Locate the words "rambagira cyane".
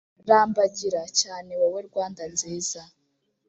0.29-1.51